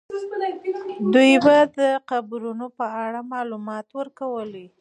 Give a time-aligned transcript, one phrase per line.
[1.13, 4.65] دوی به د قبرونو په اړه معلومات ورکولې.